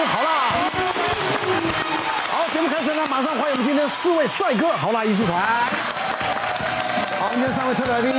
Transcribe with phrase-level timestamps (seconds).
[0.00, 0.30] 好啦。
[2.30, 5.42] 好，节目开始了，马上欢迎我们今天四位帅哥好啦，艺术团。
[7.18, 8.12] 好，今天三位特别来宾。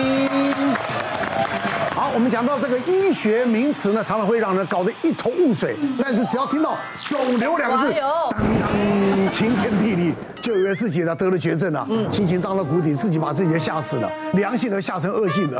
[2.03, 5.77] 好，我们讲到这个医学名词呢，常常会让人搞得一头雾水。
[5.97, 15.57] 但是只要听到“肿瘤”两个字，当当晴天霹雳，就以为自己呢得了绝症了，心情荡到谷底，自己把自己给吓死了，良性的吓成恶性的。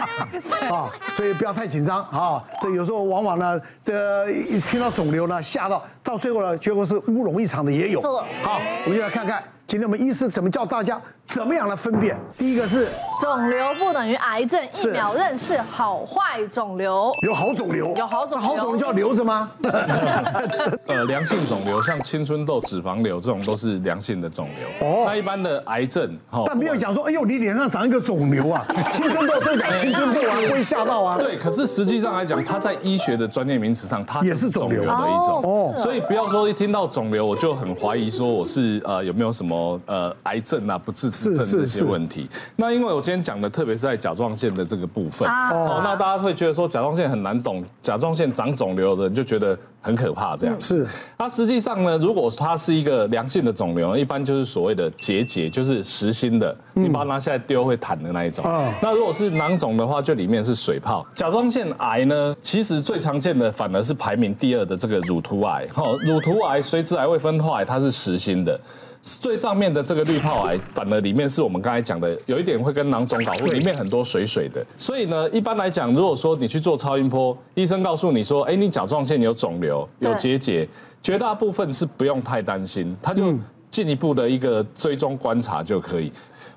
[0.72, 2.42] 啊，所以不要太紧张啊。
[2.62, 8.00] 这有时候往往呢，这一听到肿瘤呢，吓到到最后呢，结果是乌龙一场的也有。
[8.00, 9.44] 好，我们就来看看。
[9.66, 12.14] 今天我们医师怎么教大家怎么样来分辨？
[12.36, 12.86] 第一个是
[13.18, 17.10] 肿瘤不等于癌症，一秒认识好坏肿瘤。
[17.22, 19.50] 有好肿瘤，有好肿瘤，好肿瘤就要留着吗？
[20.86, 24.86] 呃，良性肿瘤像青春痘、脂肪瘤这种都是良性的肿瘤。
[24.86, 31.16] 哦，那一般的癌症，但没有讲说，哎呦，你脸上长一个肿瘤啊，青春痘正讲青春痘啊，会吓到啊。
[31.16, 35.40] 对，可是实际上来讲，它在医学的专业名词上，它也是肿瘤的一种。
[35.42, 39.53] 哦，所以不要说一听到肿瘤，我就很怀疑说我是呃有没有什么。
[39.86, 42.28] 呃，癌症啊，不治之症这些问题。
[42.56, 50.56] 那因为我今天讲的，特别是在甲状腺的这个部分，哦，那大家会觉得说甲状腺很难懂，甲状腺长肿瘤的人就觉得很可怕这样。
[50.60, 50.86] 是。
[51.18, 58.44] 那实际上呢，如果它是一个良性的肿瘤，一般就是所谓的结节，就是实心的，你把它拿下来丢会弹的那一种。
[58.80, 61.04] 那如果是囊肿的话，就里面是水泡。
[61.14, 65.66] 甲状腺癌呢，其实最常见的反而是排名第二的这个乳突癌。
[65.72, 68.58] 好，乳突癌、髓质癌、未分化癌，它是实心的。
[69.04, 74.64] 最上面的这个滤泡癌，反而里面是我们刚才讲的，有一点会跟囊肿搞混，里面很多水水的。
[74.78, 80.66] 所以呢，一般来讲，如果说你去做超音波，医生告诉你说，哎，你甲状腺有肿瘤、有结节，
[81.02, 83.34] 绝大部分是不用太担心，他就
[83.68, 86.10] 进一步的一个追踪观察就可以。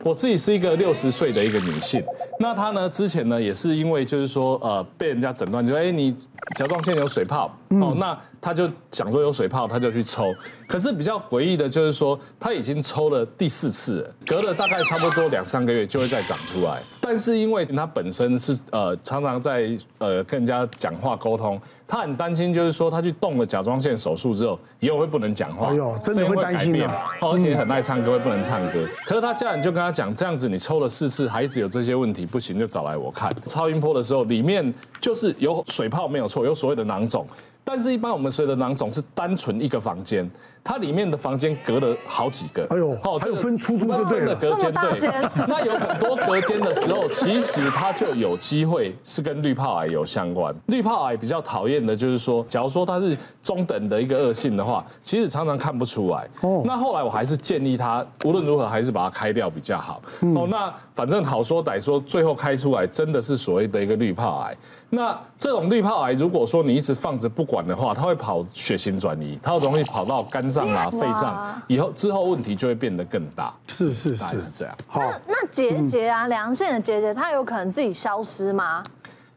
[0.03, 2.03] 我自己是一个六十岁的一个女性，
[2.40, 6.16] 那她呢之前呢也是因为就是说呃被人家诊断就说哎你
[6.56, 10.34] 甲状腺有水泡哦，那她就想说有水泡，她就去抽，
[10.68, 21.59] 可是比较诡异的就是说她已经抽了第四次了，隔了大概差不多两三个月就会再长出来，但是因为她本身是呃常常在呃跟人家讲话沟通。
[21.88, 26.86] 他很担心，就是说他去动了甲状腺手术之后，以后会不能讲话，哎呦，真的会担心的。
[27.22, 28.86] 而且很爱唱歌，会不能唱歌。
[29.06, 33.34] 可是他家人就跟他讲，这样子你抽了四次，孩子有这些问题，不行就找来我看。
[33.46, 37.26] 超音波的时候，里面就是有水泡没有错，有所谓的囊肿。
[37.69, 40.25] 但是，一般我们所谓的囊肿是单纯一个房间，
[40.63, 42.66] 它里面的房间隔了好几个。
[42.69, 44.33] 哎呦，好，还有分出租就对了。
[44.33, 45.11] 隔间对。
[45.50, 50.55] 那有很多隔间的时候，其实它就有机会是跟滤泡癌有相关。
[50.67, 56.25] 滤泡癌比较讨厌的就是说，假如说它是中等的一个恶性的话，其实常常看不出来。
[56.39, 56.63] 哦。
[56.63, 60.01] 那后来我还是建议他，无论如何还是把它开掉比较好。
[60.22, 60.47] 哦。
[60.49, 64.55] 那反正好说歹说，最后开出来真的是所谓的一个滤泡癌。
[64.89, 73.53] 那这种滤泡癌，如果说你一直放着不管的话，它会跑血型转移，它容易跑到肝脏啊、肺脏，以后之后问题就会变得更大。
[73.68, 74.75] 是是是是这样。
[74.88, 78.84] 好，那那结节啊，良性的结节，它有可能自己消失吗？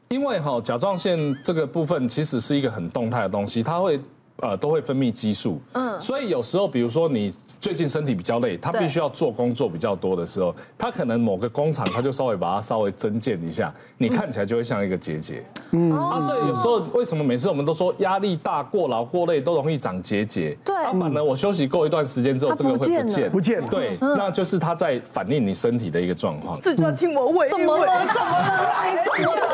[0.09, 4.01] 因为哈，甲状腺这个部分其实是一个很动态的东西，它会。
[4.41, 7.31] 呃，都会分泌激素，嗯，所以有时候，比如说你
[7.61, 20.57] 最近身体比较累，他必须要做工作比较多的时候，他可能某个工厂他就稍微把它稍微增建一下，你看起来就会像一个结节，嗯，啊，所以有时候为什么每次我们都说压力大、过劳、过累都容易长结节？
[20.65, 26.59] 对，啊，反而我休息过一段时间之后，这个会不见，不见，对，那就是他在反映你身体的一个状况。
[26.61, 27.87] 这就要听我娓娓，怎么了？
[28.07, 29.07] 怎么了？
[29.17, 29.47] 怎么了？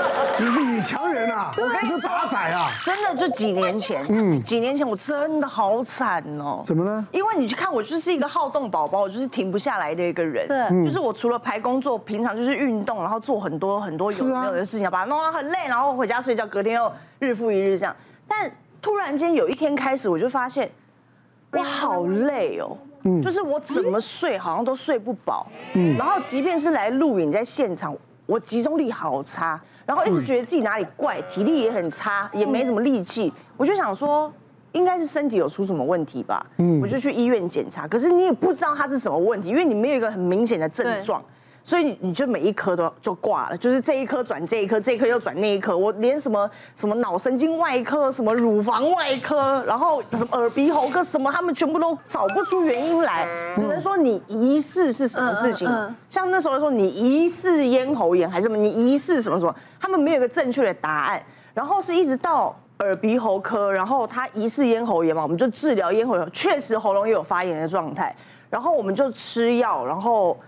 [0.40, 1.52] 你是女强人啊！
[1.58, 2.70] 我跟你说打仔啊！
[2.82, 6.62] 真的就几年前，嗯，几年前我真的好惨哦。
[6.64, 7.04] 怎么了？
[7.12, 10.46] 因为你去看我，就是一个好动宝宝，我就是停不下来的一个人。
[10.46, 17.96] 对，就是我除了排工作，平常就是运动，然后做很多很多有没有的事情，要把它弄到很累，然后回家睡觉，隔天又日复一日这样。
[18.28, 18.50] 但
[18.82, 20.70] 突然间有一天开始，我就发现
[21.52, 29.60] 我好累哦，嗯，就是我怎么睡好像都睡不饱，嗯，然后即便是来录影在现场，我集中力好差。
[29.86, 33.32] 然后一直觉得自己哪里怪，体力也很差，也没什么力气。
[33.60, 34.32] 我就想说，
[34.72, 36.46] 应该是身体有出什么问题吧。
[36.56, 41.22] 嗯，我就去医院检查，可是你也不知道它是什么问题，因为你没有一个很明显的症状。
[41.62, 45.76] 所以你你就每一科都就挂了，就是这一科转这一科，这一科又转那一科。
[45.76, 55.68] 我连什么什么脑神经外科、什么乳房外科，然后什么耳鼻喉科，什么他们全部都找不出原因来，只能说你疑似是什么事情。
[56.08, 61.22] 像那时候说你疑似咽喉炎还是什么，你疑似什么什么，他们没有一个正确的答案。
[61.52, 68.14] 然后是一直到耳鼻喉科，然后他疑似咽喉炎嘛，我们就治疗咽喉炎，确实喉咙也有发炎的状态，
[68.50, 70.38] 然后我们就吃药，然后。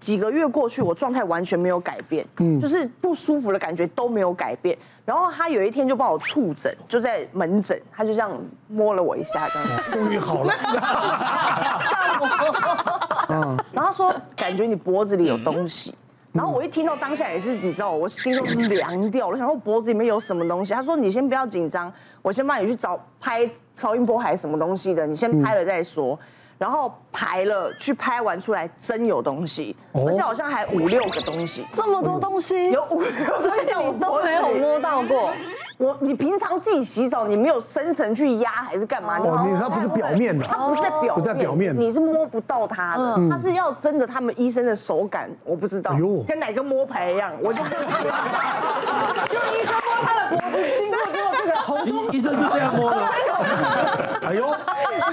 [0.00, 4.76] 几个月过去，我状态完全没有改变，嗯，就是不舒服的感觉都没有改变。
[5.02, 8.30] 然后他有一天就帮我触诊，就在门诊，他就这样
[8.68, 10.52] 摸了我一下，这样 终于好了。
[13.30, 15.94] 嗯，然后他说感觉你脖子里有东西，
[16.34, 19.34] 然后我一听到当下也是，你知道，我心都凉掉了。
[19.34, 20.74] 我想说脖子里面有什么东西？
[20.74, 21.90] 他说你先不要紧张，
[22.22, 26.18] 我先帮你去找拍超音波还是什么东西的，你先拍了再说。
[26.58, 35.32] 然后排了，去拍完出来真有东西，而且好像还五六个东西，这么多东西，有五个，所以你都没有摸到过。
[35.76, 39.18] 我，你平常自己洗澡，你没有深层去压还是干嘛？
[39.18, 45.92] 哦，你它不是表面的，它不是在表面，不在表面，你是摸不到它的，它是要真的，他们医生的手感我不知道，
[46.26, 47.62] 跟哪个摸牌一样，我就
[49.28, 53.02] 就医生摸他的脖子，经过之后这个红中，医生是这样摸的。
[54.28, 54.54] 哎呦，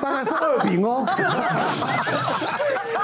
[0.02, 1.04] 当然是二饼哦。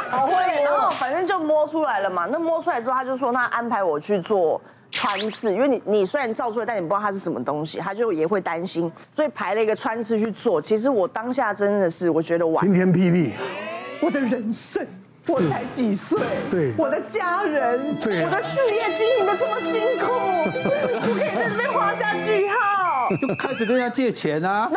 [0.09, 2.25] 好会，然后反正就摸出来了嘛。
[2.31, 4.61] 那摸出来之后，他就说他安排我去做
[4.97, 10.59] 穿刺，因为你你虽然照出来，但你不知道它是什么东西，他就也会担心，所以排了一个穿刺去做。
[10.59, 13.33] 其实我当下真的是，我觉得哇，晴天霹雳，
[14.01, 14.83] 我的人生，
[15.27, 20.05] 我才几岁，对，我的家人，我的事业经营的这么辛苦，
[20.51, 24.67] 不可以在这边画下句号，就开始跟人家借钱啊。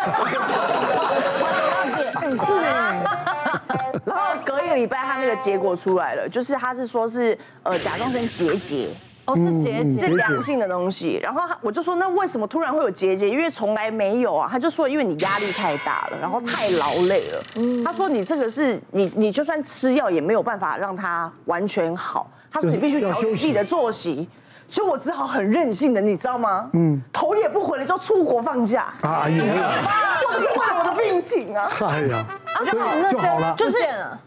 [4.05, 8.88] 然后隔一个礼拜，他那个结果出来了，就是他是说是呃甲状腺结节，
[9.26, 11.20] 哦是结节，是良性的东西。
[11.22, 13.28] 然后我就说那为什么突然会有结节？
[13.28, 14.49] 因为从来没有啊。
[14.50, 17.43] 他就说因为你压力太大了，然后太劳累了。
[17.56, 22.31] 嗯他说你这个是你你就算吃药也没有办法让它完全好。
[22.50, 24.28] 他说你必须调整自己的作息。
[24.72, 26.70] 所以我只好很任性的，你知道吗？
[26.75, 28.94] 嗯，头也不回的就出国放假。
[29.02, 29.44] 哎呀，
[30.22, 31.69] 就是为了我的病情啊。
[31.88, 32.25] 哎呀，
[32.64, 33.78] 所以就好了，就是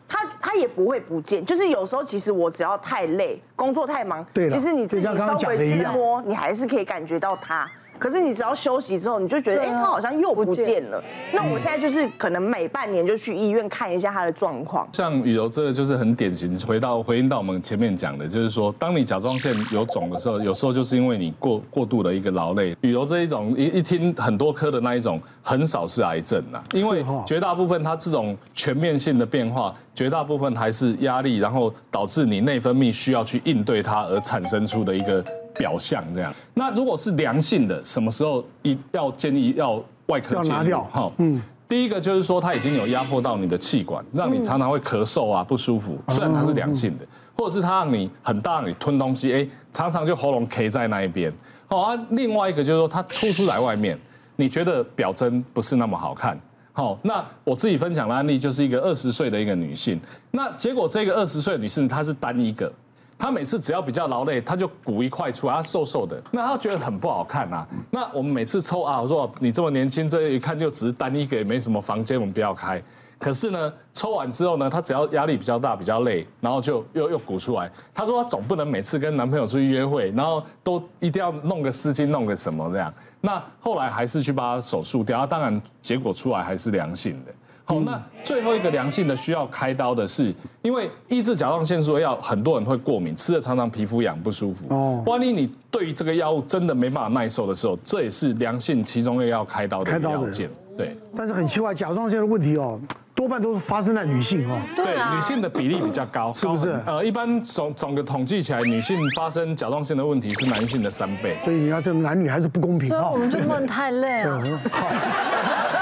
[0.07, 7.69] 他他也不会不见，就是有时候其实我只要太累，工作太忙，对，其实你自己稍微自摸，你还是可以感觉到它。
[8.03, 11.01] 可是你只要休息之后，你就觉得，哎，他好像又不见了。
[11.31, 14.85] 那我现在就是可能每半年就去医院看一下他的状况。
[14.91, 22.75] 像雨柔这个就是很典型，回到回应到我们前面讲的，就是说，当你甲状腺有肿的时候，有时候就是因为你过过度的一个劳累。
[22.81, 35.23] 雨柔这一种一一听很多科的那一种，很少是癌症呐，因为绝大部分它这种全面性的变化，绝大部分还是压力，然后导致你内分泌需要去应对它而产生出的一个。
[35.55, 40.55] 表象这样，那如果是良性的，什么时候一要建议要外科介入？
[40.55, 40.87] 拿掉。
[40.91, 45.97] 好，嗯，第一个就是说它已经有压迫到你的气管，让你常常会咳嗽啊不舒服。
[46.09, 47.05] 虽然它是良性的，
[47.37, 51.33] 或者是它让你很大，让你吞东西，哎，常常就喉咙 K 在那一边。
[51.67, 53.97] 好啊，另外一个就是说它凸出来外面，
[54.35, 56.39] 你觉得表征不是那么好看。
[56.71, 59.99] 好，那我自己分享的案例就是一个二十岁的一个女性，
[60.31, 62.71] 那结果这个二十岁的女性她是单一个。
[63.17, 67.65] 他每次只要比较劳累，他就鼓一块出来，他瘦瘦的，那他觉得很不好看呐。
[67.89, 72.81] 那我们每次抽啊，我说你这么年轻，这一看就只是单一个，没什么房间，我们不要开。
[73.19, 77.71] 可是呢，抽完之后呢，他只要压力比较大、比较累，然后就又又鼓出来。
[77.93, 82.93] 他说他总不能每次跟男朋友出去约会，然后都一定要弄个丝巾、弄个什么这样。
[83.21, 87.31] 那后来还是去把他手术掉，他当然结果出来还是良性的。
[87.65, 94.65] 好，那最后一个良性的需要开刀的是，因为抑制甲状腺素的药，很多人会过敏，吃了常常皮肤痒不舒服。
[94.69, 100.49] 哦，万一你对于这个药物真的没办法耐受的时候，这也是良性其中一个要开刀的条件。
[100.77, 102.79] 对，但是很奇怪，甲状腺的问题哦，
[103.13, 104.59] 多半都是发生在女性哦。
[104.75, 106.79] 对，女性的比例比较高， 是不是？
[106.85, 111.37] 呃，一般总总个统计起来，女性发生甲状腺的问题是男性的三倍。
[111.43, 112.89] 所以你要这男女还是不公平。
[112.89, 114.23] 所以我们就不能太累
[114.71, 114.91] 好。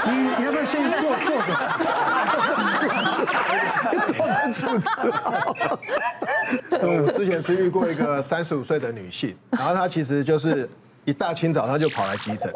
[0.04, 1.54] 你你要不要先坐坐着？
[4.06, 5.78] 坐着坐着。
[6.82, 10.68] 我之前是遇过一个三十五岁的女性，然后她其实就是
[11.04, 12.52] 一大清早她就跑来急诊，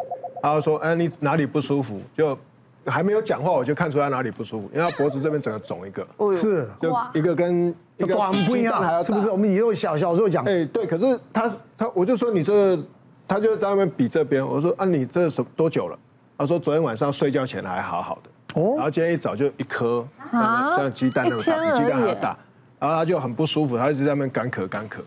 [0.46, 2.38] 她就说：“哎，你哪里不舒服？”就
[2.86, 9.28] 还没有讲话，我就看出他哪里不舒服，因为他脖子这边整个肿一个，是，就一个跟一个不一样，是不是？
[9.28, 12.78] 我们以后小小时候讲，哎，对，可是他他，我就说你这，
[13.26, 15.98] 他就在那边比这边，我说啊，你这什多久了？
[16.38, 18.74] 他说昨天晚上睡觉前还好好的，哦。
[18.76, 22.36] 然后今天一早就一颗，像鸡蛋那么大，比鸡蛋还要大，
[22.78, 24.98] 然后他就很不舒服，他一直在那边干咳干咳。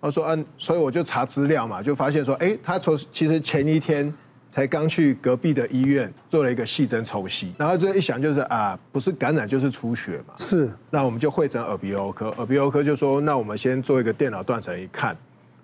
[0.00, 4.10] 他说嗯，所以我就查资料嘛，就发现说，哎，他从其实前一天
[4.50, 15.16] 才刚去隔壁的医院做了一个细针抽吸，然后这一想就是啊，不是感染就是出血嘛，是，那我们就会诊耳鼻喉科，耳鼻喉科就说，那我们先做一个电脑断层一看，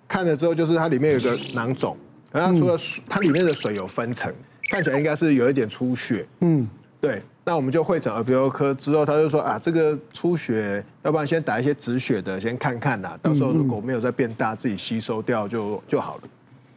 [0.07, 1.97] 看了之后就是它里面有个囊肿，
[2.31, 2.77] 然后除了
[3.09, 4.33] 它里面的水有分层。
[4.69, 6.67] 看起来应该是有一点出血，嗯，
[6.99, 7.21] 对。
[7.43, 13.19] 那我们就会诊耳鼻喉科之后，他就说啊，这个出血，要不然先打一些止血的，先看看呐。
[13.21, 16.21] 到时候如果没有再变大，自己吸收掉就就好了。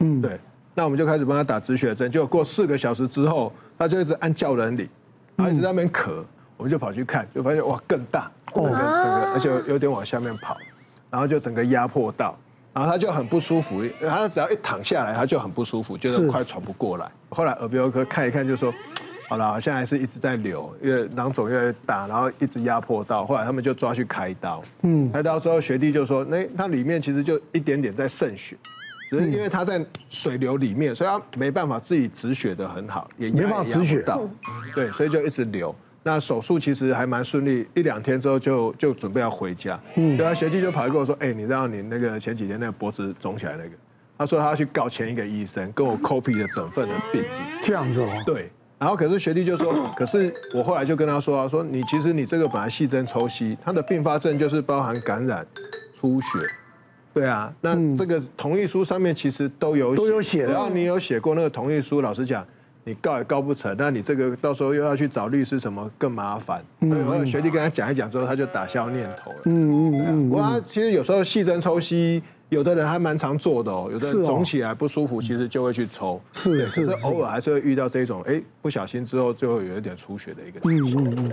[0.00, 0.38] 嗯，对。
[0.76, 2.10] 那我们就开始帮他打止血针。
[2.12, 4.88] 结果过四个小时之后，他就一直按叫人理，
[5.34, 6.22] 然后一直在那边咳。
[6.58, 10.56] 我们就跑去看，就发现哇更大，整个整个，而且有点往下面跑，
[11.10, 12.38] 然后就整个压迫到，
[12.74, 13.82] 然后他就很不舒服。
[14.00, 17.10] 他只要一躺下来，他就很不舒服，就是快喘不过来。
[17.30, 18.72] 后来耳鼻喉科看一看，就说。
[19.28, 24.62] 好了，现在还是一直在流，因为囊肿越来越大，然后一直压迫到，后来他们就抓去开刀。
[24.82, 28.56] 嗯，开刀之后，学弟就说，那它里面其实就一点点在渗血，
[29.10, 34.22] 只是因为它在水流里面，所以它没办法自己止血的很好，也没办法止血到。
[34.74, 35.74] 对，所以就一直流。
[36.02, 39.78] 那手术其实还蛮顺利，一两天之后就就准备要回家。
[39.96, 43.70] 嗯，对啊，学弟就跑来跟我说，哎，你知道你那个前几天那个脖子肿起来那个，
[44.16, 47.26] 他说他要去告前一个医生，跟我 copy 了整份的病历。
[47.60, 48.08] 这样子哦。
[48.24, 48.50] 对。
[48.78, 55.44] 然后可是学弟就说，可是我后来就跟他说啊，说你其实你这个本来细针抽吸，它的并发症就是包含感染、
[55.98, 56.28] 出血，
[57.16, 62.46] 对啊，那这个同意书上面其实都有都有写，只要你有写过那个同意书，老实讲，
[62.84, 66.62] 你告也告不成，那你这个到时候又要去找律师什么更麻烦。
[66.80, 69.38] 对，我学弟跟他讲一讲之后，他就打消念头了。
[69.46, 70.28] 嗯嗯嗯。
[70.28, 72.22] 不过他其实有时候细针抽吸。
[72.48, 76.20] 有的人还蛮常做的哦，有的人肿起来不舒服，其实就会去抽。
[76.32, 81.32] 是是，是偶尔还是会遇到这种，哎，不小心之后就会有一点出血的一个情况。